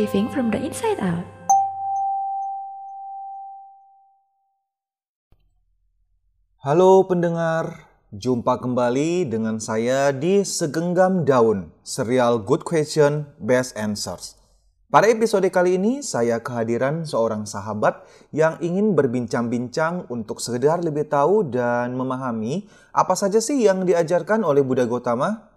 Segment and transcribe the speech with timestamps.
[0.00, 1.24] living from the inside out.
[6.62, 14.38] Halo pendengar, jumpa kembali dengan saya di Segenggam Daun, serial Good Question, Best Answers.
[14.88, 21.48] Pada episode kali ini, saya kehadiran seorang sahabat yang ingin berbincang-bincang untuk sekedar lebih tahu
[21.48, 25.51] dan memahami apa saja sih yang diajarkan oleh Buddha Gautama.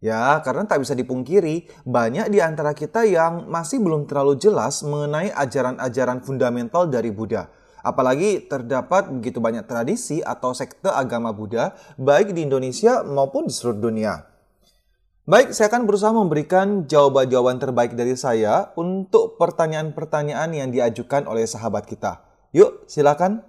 [0.00, 5.28] Ya, karena tak bisa dipungkiri, banyak di antara kita yang masih belum terlalu jelas mengenai
[5.28, 7.52] ajaran-ajaran fundamental dari Buddha.
[7.84, 13.92] Apalagi terdapat begitu banyak tradisi atau sekte agama Buddha, baik di Indonesia maupun di seluruh
[13.92, 14.24] dunia.
[15.28, 21.84] Baik, saya akan berusaha memberikan jawaban-jawaban terbaik dari saya untuk pertanyaan-pertanyaan yang diajukan oleh sahabat
[21.84, 22.24] kita.
[22.56, 23.44] Yuk, silakan.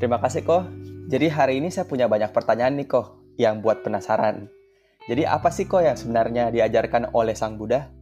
[0.00, 0.64] Terima kasih kok.
[1.12, 4.48] Jadi hari ini saya punya banyak pertanyaan nih kok yang buat penasaran.
[5.04, 7.92] Jadi apa sih kok yang sebenarnya diajarkan oleh Sang Buddha?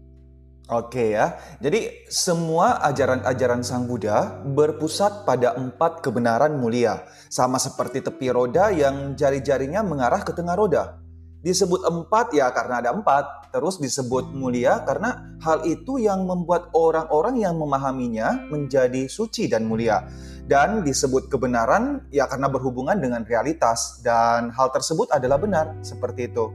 [0.68, 8.28] Oke ya, jadi semua ajaran-ajaran Sang Buddha berpusat pada empat kebenaran mulia, sama seperti tepi
[8.28, 11.00] roda yang jari-jarinya mengarah ke tengah roda.
[11.38, 17.38] Disebut empat ya karena ada empat, terus disebut mulia karena hal itu yang membuat orang-orang
[17.38, 20.02] yang memahaminya menjadi suci dan mulia.
[20.48, 26.46] Dan disebut kebenaran ya karena berhubungan dengan realitas dan hal tersebut adalah benar, seperti itu.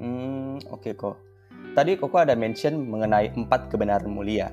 [0.00, 1.16] Hmm, oke kok.
[1.74, 4.50] Tadi Koko ada mention mengenai empat kebenaran mulia.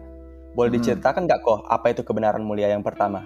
[0.53, 0.77] Boleh Hmm.
[0.81, 3.23] diceritakan nggak kok apa itu kebenaran mulia yang pertama?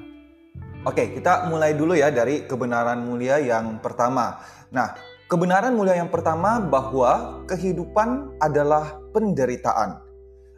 [0.86, 4.38] Oke, kita mulai dulu ya dari kebenaran mulia yang pertama.
[4.70, 4.94] Nah,
[5.26, 10.02] kebenaran mulia yang pertama bahwa kehidupan adalah penderitaan.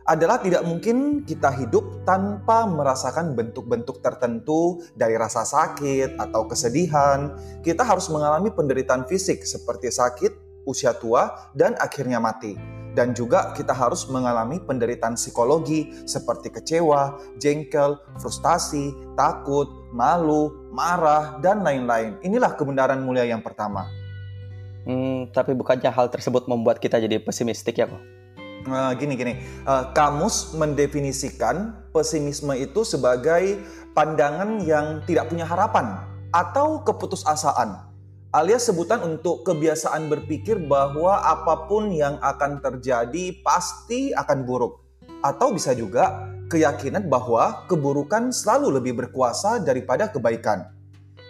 [0.07, 7.35] Adalah tidak mungkin kita hidup tanpa merasakan bentuk-bentuk tertentu dari rasa sakit atau kesedihan.
[7.59, 12.55] Kita harus mengalami penderitaan fisik seperti sakit, usia tua, dan akhirnya mati.
[12.95, 21.67] Dan juga kita harus mengalami penderitaan psikologi seperti kecewa, jengkel, frustasi, takut, malu, marah, dan
[21.67, 22.15] lain-lain.
[22.23, 24.06] Inilah kebenaran mulia yang pertama.
[24.87, 27.99] Hmm, tapi bukannya hal tersebut membuat kita jadi pesimistik ya kok?
[28.67, 29.33] Eh, gini gini,
[29.67, 33.59] Eh, kamus mendefinisikan pesimisme itu sebagai
[33.91, 35.99] pandangan yang tidak punya harapan
[36.31, 37.83] atau keputusasaan,
[38.31, 44.83] alias sebutan untuk kebiasaan berpikir bahwa apa pun yang akan terjadi pasti akan buruk,
[45.19, 50.63] atau bisa juga keyakinan bahwa keburukan selalu lebih berkuasa daripada kebaikan.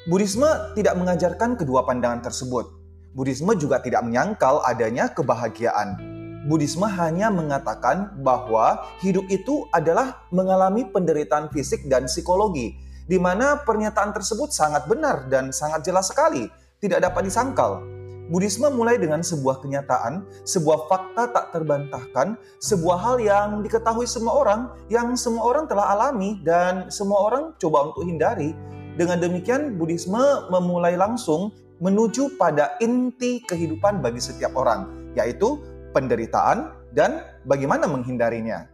[0.05, 0.45] Buddhisme
[0.77, 2.76] tidak mengajarkan kedua pandangan tersebut.
[3.17, 5.97] Buddhisme juga tidak menyangkal adanya kebahagiaan.
[6.45, 12.77] Buddhisme hanya mengatakan bahwa hidup itu adalah mengalami penderitaan fisik dan psikologi,
[13.09, 16.45] di mana pernyataan tersebut sangat benar dan sangat jelas sekali,
[16.77, 17.81] tidak dapat disangkal.
[18.29, 24.61] Buddhisme mulai dengan sebuah kenyataan, sebuah fakta tak terbantahkan, sebuah hal yang diketahui semua orang,
[24.93, 28.53] yang semua orang telah alami dan semua orang coba untuk hindari.
[28.93, 30.21] Dengan demikian, Buddhisme
[30.53, 35.61] memulai langsung menuju pada inti kehidupan bagi setiap orang, yaitu
[35.93, 38.65] penderitaan dan bagaimana menghindarinya.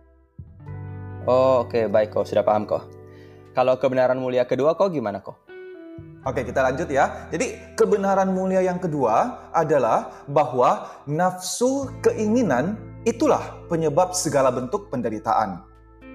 [1.23, 2.83] Oh, oke, baik kok, sudah paham kok.
[3.55, 5.39] Kalau kebenaran mulia kedua kok gimana kok?
[6.23, 7.27] Oke, kita lanjut ya.
[7.31, 15.72] Jadi, kebenaran mulia yang kedua adalah bahwa nafsu keinginan itulah penyebab segala bentuk penderitaan.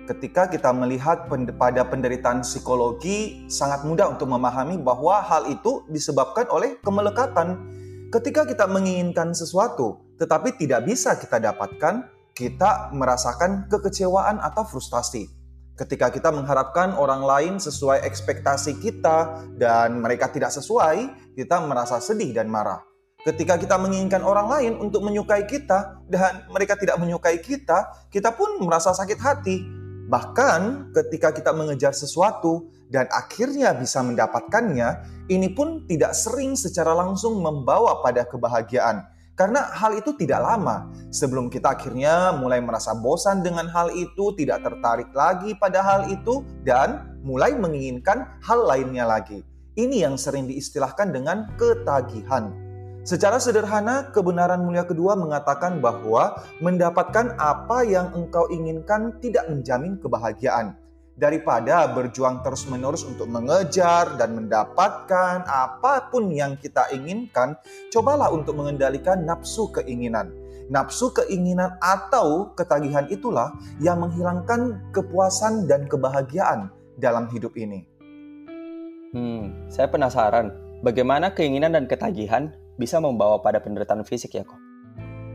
[0.08, 1.28] Ketika kita melihat
[1.60, 7.60] pada penderitaan psikologi, sangat mudah untuk memahami bahwa hal itu disebabkan oleh kemelekatan.
[8.08, 15.28] Ketika kita menginginkan sesuatu, tetapi tidak bisa kita dapatkan, kita merasakan kekecewaan atau frustasi.
[15.76, 21.04] Ketika kita mengharapkan orang lain sesuai ekspektasi kita dan mereka tidak sesuai,
[21.36, 22.80] kita merasa sedih dan marah.
[23.28, 28.56] Ketika kita menginginkan orang lain untuk menyukai kita dan mereka tidak menyukai kita, kita pun
[28.64, 29.77] merasa sakit hati.
[30.08, 37.44] Bahkan ketika kita mengejar sesuatu dan akhirnya bisa mendapatkannya, ini pun tidak sering secara langsung
[37.44, 39.04] membawa pada kebahagiaan.
[39.36, 44.66] Karena hal itu tidak lama sebelum kita akhirnya mulai merasa bosan dengan hal itu, tidak
[44.66, 49.46] tertarik lagi pada hal itu, dan mulai menginginkan hal lainnya lagi.
[49.78, 52.67] Ini yang sering diistilahkan dengan ketagihan.
[53.08, 60.76] Secara sederhana, kebenaran mulia kedua mengatakan bahwa mendapatkan apa yang engkau inginkan tidak menjamin kebahagiaan.
[61.16, 67.56] Daripada berjuang terus-menerus untuk mengejar dan mendapatkan apa pun yang kita inginkan,
[67.88, 70.28] cobalah untuk mengendalikan nafsu keinginan.
[70.68, 76.68] Nafsu keinginan atau ketagihan itulah yang menghilangkan kepuasan dan kebahagiaan
[77.00, 77.88] dalam hidup ini.
[79.16, 80.52] Hmm, saya penasaran,
[80.84, 84.56] bagaimana keinginan dan ketagihan bisa membawa pada penderitaan fisik ya kok?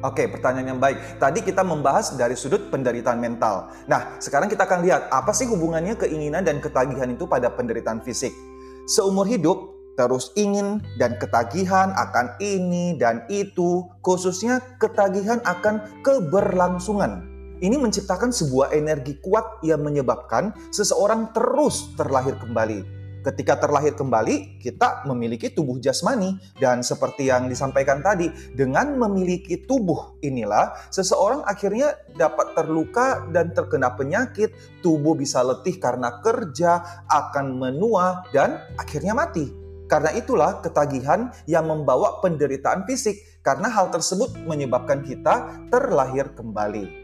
[0.04, 1.16] Oke, pertanyaan yang baik.
[1.16, 3.72] Tadi kita membahas dari sudut penderitaan mental.
[3.88, 8.36] Nah, sekarang kita akan lihat apa sih hubungannya keinginan dan ketagihan itu pada penderitaan fisik.
[8.84, 17.24] Seumur hidup, terus ingin dan ketagihan akan ini dan itu, khususnya ketagihan akan keberlangsungan.
[17.64, 25.08] Ini menciptakan sebuah energi kuat yang menyebabkan seseorang terus terlahir kembali ketika terlahir kembali, kita
[25.08, 26.36] memiliki tubuh jasmani.
[26.60, 33.96] Dan seperti yang disampaikan tadi, dengan memiliki tubuh inilah, seseorang akhirnya dapat terluka dan terkena
[33.96, 34.52] penyakit,
[34.84, 39.50] tubuh bisa letih karena kerja, akan menua, dan akhirnya mati.
[39.88, 47.04] Karena itulah ketagihan yang membawa penderitaan fisik, karena hal tersebut menyebabkan kita terlahir kembali.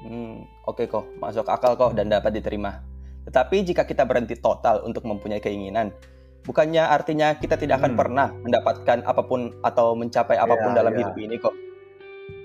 [0.00, 2.89] Hmm, Oke okay kok, masuk akal kok dan dapat diterima.
[3.28, 5.92] Tetapi jika kita berhenti total untuk mempunyai keinginan,
[6.44, 8.00] bukannya artinya kita tidak akan hmm.
[8.00, 11.00] pernah mendapatkan apa pun atau mencapai apa pun yeah, dalam yeah.
[11.04, 11.54] hidup ini kok.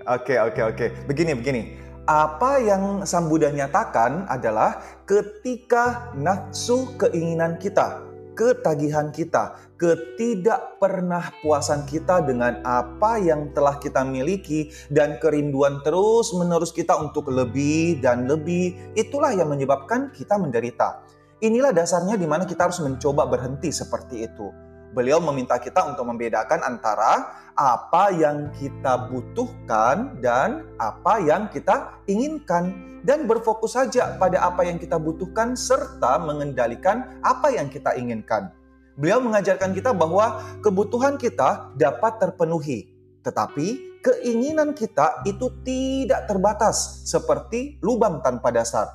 [0.06, 0.76] Oke, okay, oke, okay, oke.
[0.78, 0.90] Okay.
[1.10, 1.62] Begini, begini.
[2.06, 4.78] Apa yang Sang Buddha nyatakan adalah
[5.10, 8.06] ketika nafsu keinginan kita
[8.36, 16.96] ketagihan kita, ketidakpernah puasan kita dengan apa yang telah kita miliki, dan kerinduan terus-menerus kita
[16.96, 21.04] untuk lebih dan lebih, itulah yang menyebabkan kita menderita.
[21.44, 24.48] Inilah dasarnya di mana kita harus mencoba berhenti seperti itu.
[24.96, 32.72] Beliau meminta kita untuk membedakan antara apa yang kita butuhkan dan apa yang kita inginkan
[33.04, 38.56] dan berfokus saja pada apa yang kita butuhkan serta mengendalikan apa yang kita inginkan.
[38.96, 42.92] Beliau mengajarkan kita bahwa kebutuhan kita dapat terpenuhi,
[43.24, 48.88] tetapi keinginan kita itu tidak terbatas seperti lubang tanpa dasar.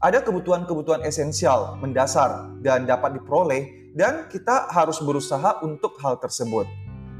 [0.00, 6.64] Ada kebutuhan-kebutuhan esensial, mendasar, dan dapat diperoleh, dan kita harus berusaha untuk hal tersebut.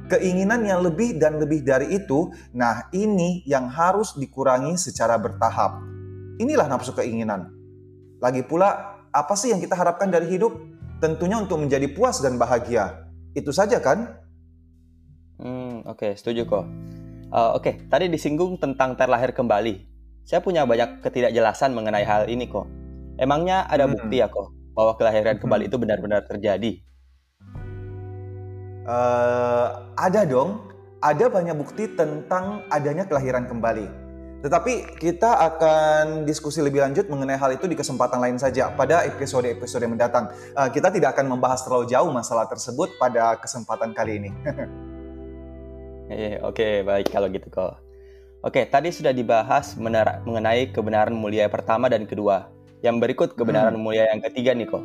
[0.08, 5.94] Keinginan yang lebih dan lebih dari itu, nah ini yang harus dikurangi secara bertahap
[6.34, 7.46] Inilah nafsu keinginan.
[8.18, 10.50] Lagi pula, apa sih yang kita harapkan dari hidup?
[11.04, 13.04] Tentunya untuk menjadi puas dan bahagia.
[13.36, 14.24] Itu saja kan?
[15.36, 16.64] Hmm, oke, okay, setuju kok.
[17.28, 19.84] Uh, oke, okay, tadi disinggung tentang terlahir kembali.
[20.24, 22.64] Saya punya banyak ketidakjelasan mengenai hal ini kok.
[23.20, 23.92] Emangnya ada hmm.
[24.00, 25.70] bukti ya kok bahwa kelahiran kembali hmm.
[25.70, 26.72] itu benar-benar terjadi?
[28.88, 30.72] Uh, ada dong.
[31.04, 34.03] Ada banyak bukti tentang adanya kelahiran kembali.
[34.44, 39.88] Tetapi kita akan diskusi lebih lanjut mengenai hal itu di kesempatan lain saja pada episode-episode
[39.88, 40.28] mendatang.
[40.52, 44.30] Uh, kita tidak akan membahas terlalu jauh masalah tersebut pada kesempatan kali ini.
[46.12, 47.80] eh, Oke, okay, baik kalau gitu kok.
[48.44, 52.52] Oke, tadi sudah dibahas mengenai kebenaran mulia pertama dan kedua.
[52.84, 53.80] Yang berikut kebenaran hmm.
[53.80, 54.84] mulia yang ketiga nih kok.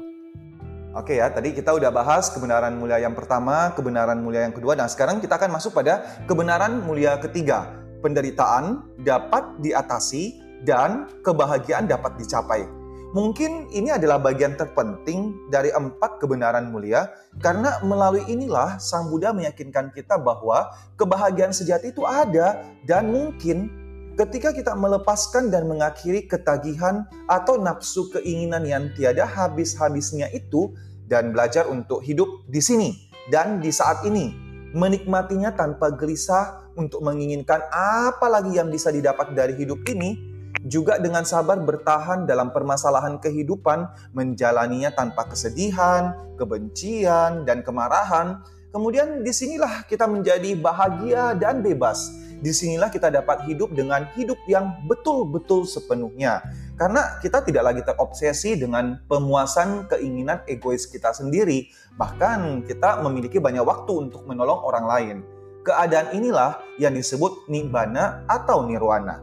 [0.95, 4.79] Oke ya, tadi kita udah bahas kebenaran mulia yang pertama, kebenaran mulia yang kedua.
[4.79, 12.19] Nah, sekarang kita akan masuk pada kebenaran mulia ketiga penderitaan dapat diatasi dan kebahagiaan dapat
[12.19, 12.67] dicapai.
[13.09, 17.09] Mungkin ini adalah bagian terpenting dari empat kebenaran mulia,
[17.41, 23.73] karena melalui inilah Sang Buddha meyakinkan kita bahwa kebahagiaan sejati itu ada, dan mungkin
[24.13, 30.69] ketika kita melepaskan dan mengakhiri ketagihan atau nafsu keinginan yang tiada habis-habisnya itu,
[31.09, 37.59] dan belajar untuk hidup di sini dan di saat ini, menikmatinya tanpa gelisah untuk menginginkan
[37.73, 40.29] apa lagi yang bisa didapat dari hidup ini,
[40.67, 48.43] juga dengan sabar bertahan dalam permasalahan kehidupan, menjalaninya tanpa kesedihan, kebencian, dan kemarahan.
[48.69, 52.11] Kemudian di sinilah kita menjadi bahagia dan bebas.
[52.39, 56.39] Di sinilah kita dapat hidup dengan hidup yang betul-betul sepenuhnya.
[56.79, 61.67] Karena kita tidak lagi terobsesi dengan pemuasan keinginan egois kita sendiri.
[61.99, 65.17] Bahkan kita memiliki banyak waktu untuk menolong orang lain.
[65.67, 69.19] Keadaan inilah yang disebut nibbana atau nirwana.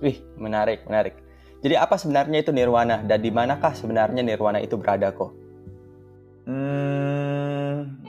[0.00, 1.20] Wih, menarik, menarik.
[1.60, 5.36] Jadi apa sebenarnya itu nirwana dan di manakah sebenarnya nirwana itu berada kok?
[6.48, 8.00] Hmm,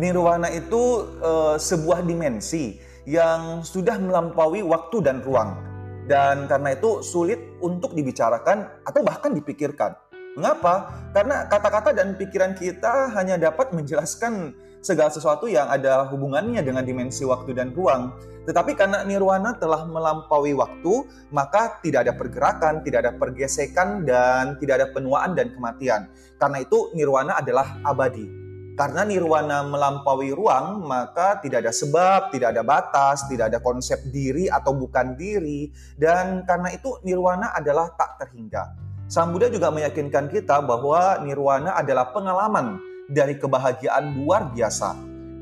[0.00, 5.75] nirwana itu uh, sebuah dimensi yang sudah melampaui waktu dan ruang.
[6.06, 9.94] Dan karena itu sulit untuk dibicarakan atau bahkan dipikirkan.
[10.38, 10.92] Mengapa?
[11.16, 14.52] Karena kata-kata dan pikiran kita hanya dapat menjelaskan
[14.84, 18.14] segala sesuatu yang ada hubungannya dengan dimensi waktu dan ruang.
[18.46, 24.78] Tetapi karena nirwana telah melampaui waktu, maka tidak ada pergerakan, tidak ada pergesekan, dan tidak
[24.78, 26.06] ada penuaan dan kematian.
[26.38, 28.45] Karena itu nirwana adalah abadi.
[28.76, 34.52] Karena nirwana melampaui ruang, maka tidak ada sebab, tidak ada batas, tidak ada konsep diri
[34.52, 35.72] atau bukan diri.
[35.96, 38.76] Dan karena itu nirwana adalah tak terhingga.
[39.08, 42.76] Sang Buddha juga meyakinkan kita bahwa nirwana adalah pengalaman
[43.08, 44.92] dari kebahagiaan luar biasa.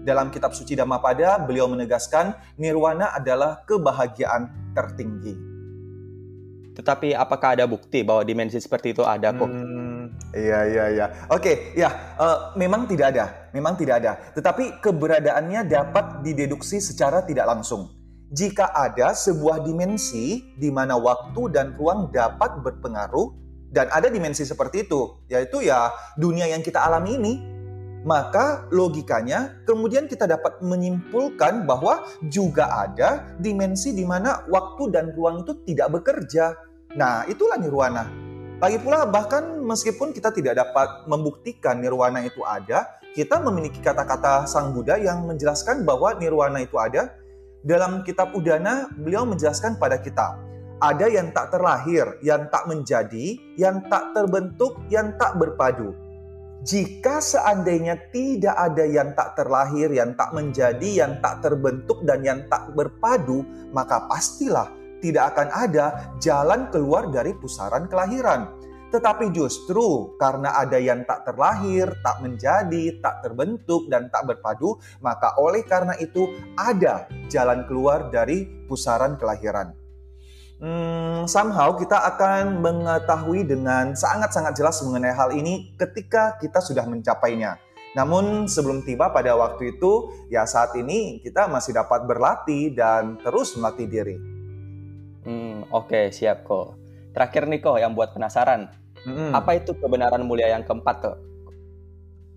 [0.06, 4.46] Dalam kitab suci Dhammapada, beliau menegaskan nirwana adalah kebahagiaan
[4.78, 5.53] tertinggi.
[6.74, 9.46] Tetapi apakah ada bukti bahwa dimensi seperti itu ada kok?
[9.46, 11.06] Hmm, iya iya iya.
[11.30, 14.12] Oke, ya uh, memang tidak ada, memang tidak ada.
[14.34, 18.04] Tetapi keberadaannya dapat dideduksi secara tidak langsung
[18.34, 23.30] jika ada sebuah dimensi di mana waktu dan ruang dapat berpengaruh
[23.70, 27.32] dan ada dimensi seperti itu, yaitu ya dunia yang kita alami ini,
[28.04, 35.42] maka logikanya kemudian kita dapat menyimpulkan bahwa juga ada dimensi di mana waktu dan ruang
[35.42, 36.52] itu tidak bekerja.
[36.94, 38.04] Nah, itulah nirwana.
[38.60, 44.70] Lagi pula bahkan meskipun kita tidak dapat membuktikan nirwana itu ada, kita memiliki kata-kata Sang
[44.70, 47.18] Buddha yang menjelaskan bahwa nirwana itu ada
[47.64, 50.36] dalam kitab Udana, beliau menjelaskan pada kita,
[50.84, 56.03] ada yang tak terlahir, yang tak menjadi, yang tak terbentuk, yang tak berpadu.
[56.64, 62.40] Jika seandainya tidak ada yang tak terlahir, yang tak menjadi, yang tak terbentuk, dan yang
[62.48, 64.72] tak berpadu, maka pastilah
[65.04, 68.48] tidak akan ada jalan keluar dari pusaran kelahiran.
[68.88, 75.36] Tetapi justru karena ada yang tak terlahir, tak menjadi, tak terbentuk, dan tak berpadu, maka
[75.36, 79.83] oleh karena itu ada jalan keluar dari pusaran kelahiran.
[80.64, 87.60] Hmm, somehow kita akan mengetahui dengan sangat-sangat jelas mengenai hal ini ketika kita sudah mencapainya.
[87.92, 93.52] Namun sebelum tiba pada waktu itu, ya saat ini kita masih dapat berlatih dan terus
[93.60, 94.16] melatih diri.
[95.28, 96.80] Hmm, Oke, okay, siap kok.
[97.12, 98.72] Terakhir nih kok yang buat penasaran,
[99.04, 99.36] Hmm.
[99.36, 101.16] Apa itu kebenaran mulia yang keempat tuh?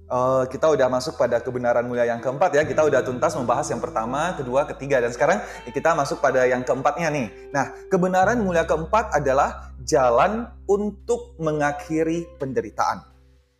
[0.08, 2.64] Uh, kita udah masuk pada kebenaran mulia yang keempat ya.
[2.64, 7.12] Kita udah tuntas membahas yang pertama, kedua, ketiga, dan sekarang kita masuk pada yang keempatnya
[7.12, 7.28] nih.
[7.52, 13.04] Nah, kebenaran mulia keempat adalah jalan untuk mengakhiri penderitaan.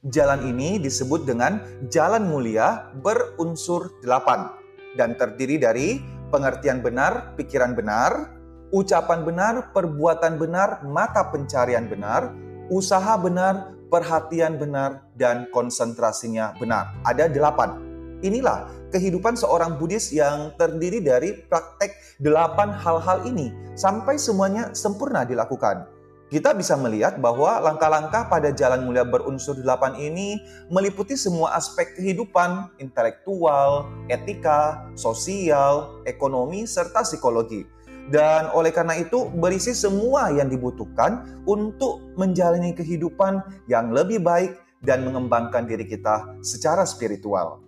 [0.08, 1.60] Jalan ini disebut dengan
[1.92, 4.48] jalan mulia berunsur delapan
[4.96, 6.00] dan terdiri dari
[6.32, 8.32] pengertian benar, pikiran benar,
[8.72, 12.32] ucapan benar, perbuatan benar, mata pencarian benar,
[12.68, 16.92] usaha benar, perhatian benar, dan konsentrasinya benar.
[17.08, 17.80] Ada delapan.
[18.26, 25.86] Inilah kehidupan seorang Buddhis yang terdiri dari praktek delapan hal-hal ini sampai semuanya sempurna dilakukan.
[26.28, 30.36] Kita bisa melihat bahwa langkah-langkah pada jalan mulia berunsur delapan ini
[30.68, 37.77] meliputi semua aspek kehidupan, intelektual, etika, sosial, ekonomi, serta psikologi
[38.08, 45.04] dan oleh karena itu berisi semua yang dibutuhkan untuk menjalani kehidupan yang lebih baik dan
[45.04, 47.60] mengembangkan diri kita secara spiritual.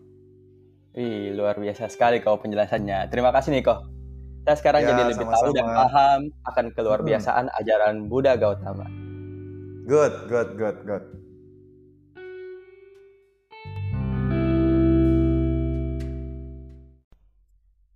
[0.96, 3.12] Wih, luar biasa sekali kau penjelasannya.
[3.12, 4.00] Terima kasih Niko.
[4.48, 5.42] Saya sekarang ya, jadi lebih sama -sama.
[5.44, 7.60] tahu dan paham akan keluar biasaan hmm.
[7.60, 8.88] ajaran Buddha Gautama.
[9.86, 11.06] Good, good, good, good.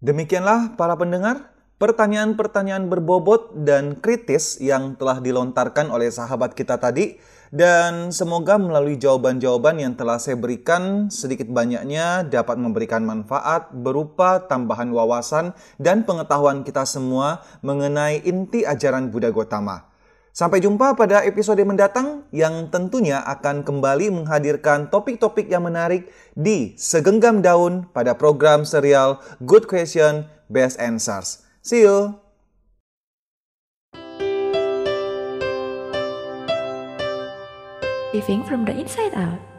[0.03, 7.17] Demikianlah para pendengar pertanyaan-pertanyaan berbobot dan kritis yang telah dilontarkan oleh sahabat kita tadi
[7.53, 14.89] dan semoga melalui jawaban-jawaban yang telah saya berikan sedikit banyaknya dapat memberikan manfaat berupa tambahan
[14.89, 19.85] wawasan dan pengetahuan kita semua mengenai inti ajaran Buddha Gotama.
[20.33, 27.45] Sampai jumpa pada episode mendatang yang tentunya akan kembali menghadirkan topik-topik yang menarik di Segenggam
[27.45, 31.42] Daun pada program serial Good Question, Best Answers.
[31.63, 32.19] See you.
[38.13, 39.52] Living from the inside out.